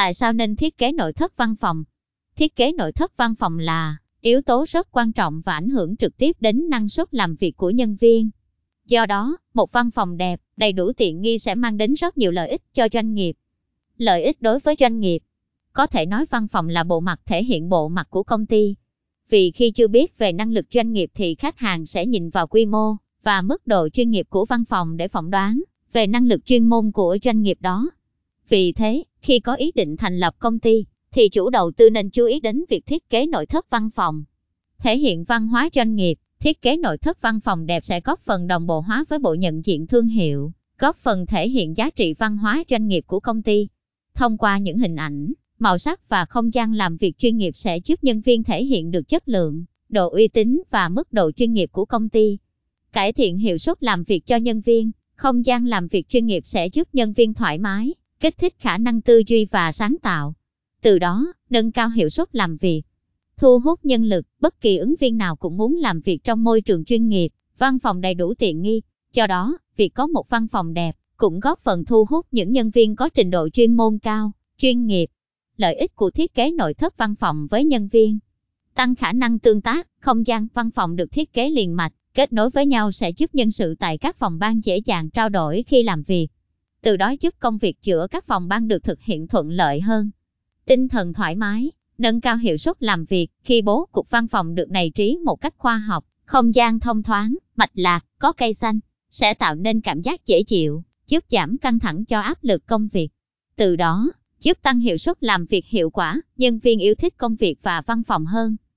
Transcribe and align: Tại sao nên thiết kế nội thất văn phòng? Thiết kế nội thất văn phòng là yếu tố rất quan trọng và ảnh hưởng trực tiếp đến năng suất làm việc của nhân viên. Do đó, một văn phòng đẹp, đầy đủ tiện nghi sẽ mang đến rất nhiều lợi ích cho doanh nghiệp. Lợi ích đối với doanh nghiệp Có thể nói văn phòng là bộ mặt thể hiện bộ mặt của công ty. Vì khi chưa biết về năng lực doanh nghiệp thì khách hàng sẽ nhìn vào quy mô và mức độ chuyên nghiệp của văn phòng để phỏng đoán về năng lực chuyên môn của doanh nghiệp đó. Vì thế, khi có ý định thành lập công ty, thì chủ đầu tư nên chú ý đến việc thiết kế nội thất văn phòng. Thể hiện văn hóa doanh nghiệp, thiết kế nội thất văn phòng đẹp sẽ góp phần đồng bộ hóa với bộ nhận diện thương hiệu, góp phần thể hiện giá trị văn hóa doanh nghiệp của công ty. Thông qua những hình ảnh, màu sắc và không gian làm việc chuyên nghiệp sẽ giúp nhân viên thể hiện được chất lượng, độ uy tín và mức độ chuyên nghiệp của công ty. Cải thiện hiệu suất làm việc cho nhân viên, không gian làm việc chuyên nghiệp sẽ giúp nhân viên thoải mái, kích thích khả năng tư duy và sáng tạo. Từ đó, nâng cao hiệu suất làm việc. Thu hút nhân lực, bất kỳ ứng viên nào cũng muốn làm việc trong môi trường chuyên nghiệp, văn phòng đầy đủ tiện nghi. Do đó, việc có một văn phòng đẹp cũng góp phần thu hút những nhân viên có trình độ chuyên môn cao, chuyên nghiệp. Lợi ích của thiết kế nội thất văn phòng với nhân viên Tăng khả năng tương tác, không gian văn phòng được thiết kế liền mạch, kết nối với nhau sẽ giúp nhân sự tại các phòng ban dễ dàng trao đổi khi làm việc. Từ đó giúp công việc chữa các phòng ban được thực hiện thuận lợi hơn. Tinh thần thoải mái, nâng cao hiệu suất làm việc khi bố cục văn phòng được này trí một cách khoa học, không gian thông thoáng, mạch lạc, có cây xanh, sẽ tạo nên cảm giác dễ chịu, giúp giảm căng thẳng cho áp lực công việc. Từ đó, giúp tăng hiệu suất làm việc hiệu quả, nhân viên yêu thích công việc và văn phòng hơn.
Tại 0.00 0.14
sao 0.14 0.32
nên 0.32 0.56
thiết 0.56 0.78
kế 0.78 0.92
nội 0.92 1.12
thất 1.12 1.36
văn 1.36 1.54
phòng? 1.56 1.84
Thiết 2.36 2.56
kế 2.56 2.72
nội 2.72 2.92
thất 2.92 3.16
văn 3.16 3.34
phòng 3.34 3.58
là 3.58 3.96
yếu 4.20 4.42
tố 4.42 4.64
rất 4.68 4.88
quan 4.90 5.12
trọng 5.12 5.40
và 5.44 5.52
ảnh 5.52 5.68
hưởng 5.68 5.96
trực 5.96 6.16
tiếp 6.16 6.36
đến 6.40 6.68
năng 6.68 6.88
suất 6.88 7.14
làm 7.14 7.36
việc 7.36 7.56
của 7.56 7.70
nhân 7.70 7.96
viên. 7.96 8.30
Do 8.86 9.06
đó, 9.06 9.36
một 9.54 9.72
văn 9.72 9.90
phòng 9.90 10.16
đẹp, 10.16 10.40
đầy 10.56 10.72
đủ 10.72 10.92
tiện 10.92 11.20
nghi 11.20 11.38
sẽ 11.38 11.54
mang 11.54 11.76
đến 11.76 11.94
rất 11.94 12.18
nhiều 12.18 12.30
lợi 12.30 12.48
ích 12.48 12.62
cho 12.74 12.88
doanh 12.92 13.14
nghiệp. 13.14 13.36
Lợi 13.96 14.24
ích 14.24 14.42
đối 14.42 14.58
với 14.60 14.74
doanh 14.78 15.00
nghiệp 15.00 15.22
Có 15.72 15.86
thể 15.86 16.06
nói 16.06 16.26
văn 16.30 16.48
phòng 16.48 16.68
là 16.68 16.84
bộ 16.84 17.00
mặt 17.00 17.20
thể 17.26 17.44
hiện 17.44 17.68
bộ 17.68 17.88
mặt 17.88 18.06
của 18.10 18.22
công 18.22 18.46
ty. 18.46 18.74
Vì 19.30 19.50
khi 19.50 19.70
chưa 19.70 19.88
biết 19.88 20.18
về 20.18 20.32
năng 20.32 20.52
lực 20.52 20.66
doanh 20.74 20.92
nghiệp 20.92 21.10
thì 21.14 21.34
khách 21.34 21.58
hàng 21.58 21.86
sẽ 21.86 22.06
nhìn 22.06 22.30
vào 22.30 22.46
quy 22.46 22.66
mô 22.66 22.96
và 23.22 23.42
mức 23.42 23.66
độ 23.66 23.88
chuyên 23.88 24.10
nghiệp 24.10 24.26
của 24.30 24.44
văn 24.44 24.64
phòng 24.64 24.96
để 24.96 25.08
phỏng 25.08 25.30
đoán 25.30 25.62
về 25.92 26.06
năng 26.06 26.26
lực 26.26 26.44
chuyên 26.44 26.64
môn 26.64 26.92
của 26.92 27.18
doanh 27.22 27.42
nghiệp 27.42 27.58
đó. 27.60 27.90
Vì 28.50 28.72
thế, 28.72 29.04
khi 29.22 29.40
có 29.40 29.54
ý 29.54 29.72
định 29.74 29.96
thành 29.96 30.18
lập 30.18 30.34
công 30.38 30.58
ty, 30.58 30.84
thì 31.12 31.28
chủ 31.28 31.50
đầu 31.50 31.70
tư 31.70 31.90
nên 31.90 32.10
chú 32.10 32.26
ý 32.26 32.40
đến 32.40 32.64
việc 32.68 32.86
thiết 32.86 33.10
kế 33.10 33.26
nội 33.26 33.46
thất 33.46 33.70
văn 33.70 33.90
phòng. 33.90 34.24
Thể 34.78 34.98
hiện 34.98 35.24
văn 35.24 35.48
hóa 35.48 35.68
doanh 35.74 35.94
nghiệp, 35.94 36.18
thiết 36.40 36.62
kế 36.62 36.76
nội 36.76 36.98
thất 36.98 37.22
văn 37.22 37.40
phòng 37.40 37.66
đẹp 37.66 37.84
sẽ 37.84 38.00
góp 38.00 38.20
phần 38.20 38.46
đồng 38.46 38.66
bộ 38.66 38.80
hóa 38.80 39.04
với 39.08 39.18
bộ 39.18 39.34
nhận 39.34 39.64
diện 39.64 39.86
thương 39.86 40.08
hiệu, 40.08 40.52
góp 40.78 40.96
phần 40.96 41.26
thể 41.26 41.48
hiện 41.48 41.76
giá 41.76 41.90
trị 41.90 42.14
văn 42.18 42.36
hóa 42.36 42.64
doanh 42.70 42.86
nghiệp 42.86 43.04
của 43.06 43.20
công 43.20 43.42
ty. 43.42 43.68
Thông 44.14 44.38
qua 44.38 44.58
những 44.58 44.78
hình 44.78 44.96
ảnh, 44.96 45.32
màu 45.58 45.78
sắc 45.78 46.08
và 46.08 46.24
không 46.24 46.54
gian 46.54 46.74
làm 46.74 46.96
việc 46.96 47.18
chuyên 47.18 47.36
nghiệp 47.36 47.56
sẽ 47.56 47.78
giúp 47.78 48.04
nhân 48.04 48.20
viên 48.20 48.42
thể 48.42 48.64
hiện 48.64 48.90
được 48.90 49.08
chất 49.08 49.28
lượng, 49.28 49.64
độ 49.88 50.10
uy 50.10 50.28
tín 50.28 50.62
và 50.70 50.88
mức 50.88 51.12
độ 51.12 51.30
chuyên 51.32 51.52
nghiệp 51.52 51.68
của 51.72 51.84
công 51.84 52.08
ty. 52.08 52.38
Cải 52.92 53.12
thiện 53.12 53.38
hiệu 53.38 53.58
suất 53.58 53.82
làm 53.82 54.04
việc 54.04 54.26
cho 54.26 54.36
nhân 54.36 54.60
viên, 54.60 54.90
không 55.14 55.46
gian 55.46 55.66
làm 55.66 55.88
việc 55.88 56.08
chuyên 56.08 56.26
nghiệp 56.26 56.42
sẽ 56.46 56.66
giúp 56.66 56.88
nhân 56.92 57.12
viên 57.12 57.34
thoải 57.34 57.58
mái, 57.58 57.94
kích 58.20 58.38
thích 58.38 58.54
khả 58.58 58.78
năng 58.78 59.00
tư 59.00 59.22
duy 59.26 59.46
và 59.50 59.72
sáng 59.72 59.96
tạo. 60.02 60.34
Từ 60.82 60.98
đó, 60.98 61.32
nâng 61.50 61.72
cao 61.72 61.88
hiệu 61.88 62.08
suất 62.08 62.34
làm 62.34 62.56
việc. 62.56 62.82
Thu 63.36 63.58
hút 63.58 63.84
nhân 63.84 64.04
lực, 64.04 64.26
bất 64.40 64.60
kỳ 64.60 64.76
ứng 64.76 64.94
viên 65.00 65.16
nào 65.16 65.36
cũng 65.36 65.56
muốn 65.56 65.76
làm 65.76 66.00
việc 66.00 66.24
trong 66.24 66.44
môi 66.44 66.60
trường 66.60 66.84
chuyên 66.84 67.08
nghiệp, 67.08 67.32
văn 67.58 67.78
phòng 67.78 68.00
đầy 68.00 68.14
đủ 68.14 68.34
tiện 68.34 68.62
nghi. 68.62 68.82
Do 69.12 69.26
đó, 69.26 69.58
việc 69.76 69.88
có 69.94 70.06
một 70.06 70.30
văn 70.30 70.48
phòng 70.48 70.74
đẹp 70.74 70.96
cũng 71.16 71.40
góp 71.40 71.60
phần 71.60 71.84
thu 71.84 72.04
hút 72.10 72.26
những 72.30 72.52
nhân 72.52 72.70
viên 72.70 72.96
có 72.96 73.08
trình 73.08 73.30
độ 73.30 73.48
chuyên 73.48 73.74
môn 73.74 73.98
cao, 73.98 74.32
chuyên 74.58 74.86
nghiệp. 74.86 75.06
Lợi 75.56 75.74
ích 75.74 75.96
của 75.96 76.10
thiết 76.10 76.34
kế 76.34 76.50
nội 76.50 76.74
thất 76.74 76.96
văn 76.96 77.14
phòng 77.14 77.46
với 77.50 77.64
nhân 77.64 77.88
viên 77.88 78.18
Tăng 78.74 78.94
khả 78.94 79.12
năng 79.12 79.38
tương 79.38 79.60
tác, 79.60 79.88
không 80.00 80.26
gian 80.26 80.46
văn 80.54 80.70
phòng 80.70 80.96
được 80.96 81.12
thiết 81.12 81.32
kế 81.32 81.50
liền 81.50 81.76
mạch, 81.76 81.92
kết 82.14 82.32
nối 82.32 82.50
với 82.50 82.66
nhau 82.66 82.92
sẽ 82.92 83.10
giúp 83.10 83.34
nhân 83.34 83.50
sự 83.50 83.74
tại 83.74 83.98
các 83.98 84.16
phòng 84.16 84.38
ban 84.38 84.60
dễ 84.64 84.78
dàng 84.78 85.10
trao 85.10 85.28
đổi 85.28 85.64
khi 85.66 85.82
làm 85.82 86.02
việc. 86.02 86.28
Từ 86.82 86.96
đó 86.96 87.14
giúp 87.20 87.34
công 87.38 87.58
việc 87.58 87.82
chữa 87.82 88.06
các 88.10 88.26
phòng 88.26 88.48
ban 88.48 88.68
được 88.68 88.84
thực 88.84 89.00
hiện 89.00 89.26
thuận 89.26 89.50
lợi 89.50 89.80
hơn. 89.80 90.10
Tinh 90.64 90.88
thần 90.88 91.12
thoải 91.12 91.36
mái, 91.36 91.70
nâng 91.98 92.20
cao 92.20 92.36
hiệu 92.36 92.56
suất 92.56 92.82
làm 92.82 93.04
việc 93.04 93.28
khi 93.44 93.62
bố 93.62 93.88
cục 93.92 94.10
văn 94.10 94.28
phòng 94.28 94.54
được 94.54 94.70
này 94.70 94.90
trí 94.90 95.16
một 95.16 95.36
cách 95.36 95.54
khoa 95.56 95.78
học, 95.78 96.04
không 96.24 96.54
gian 96.54 96.80
thông 96.80 97.02
thoáng, 97.02 97.36
mạch 97.56 97.70
lạc, 97.74 98.04
có 98.18 98.32
cây 98.32 98.54
xanh, 98.54 98.80
sẽ 99.10 99.34
tạo 99.34 99.54
nên 99.54 99.80
cảm 99.80 100.02
giác 100.02 100.26
dễ 100.26 100.42
chịu, 100.42 100.82
giúp 101.06 101.24
giảm 101.30 101.58
căng 101.58 101.78
thẳng 101.78 102.04
cho 102.04 102.20
áp 102.20 102.38
lực 102.42 102.66
công 102.66 102.88
việc. 102.88 103.08
Từ 103.56 103.76
đó, 103.76 104.10
giúp 104.40 104.58
tăng 104.62 104.80
hiệu 104.80 104.96
suất 104.96 105.22
làm 105.22 105.46
việc 105.46 105.66
hiệu 105.66 105.90
quả, 105.90 106.20
nhân 106.36 106.58
viên 106.58 106.78
yêu 106.78 106.94
thích 106.94 107.14
công 107.16 107.36
việc 107.36 107.58
và 107.62 107.82
văn 107.86 108.02
phòng 108.02 108.26
hơn. 108.26 108.56